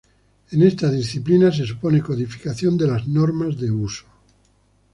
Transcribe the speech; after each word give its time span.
En 0.51 0.63
esta 0.63 0.89
disciplina 0.89 1.51
se 1.51 1.63
supone 1.67 2.01
codificación 2.01 2.75
de 2.75 2.87
las 2.87 3.07
normas 3.07 3.59
de 3.61 3.69
uso. 3.69 4.05